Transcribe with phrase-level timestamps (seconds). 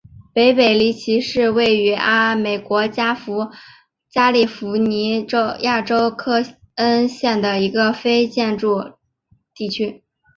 [0.33, 1.95] 北贝里奇是位于
[2.41, 3.15] 美国加
[4.31, 5.27] 利福尼
[5.59, 6.41] 亚州克
[6.73, 8.65] 恩县的一个非建制
[9.53, 10.01] 地区。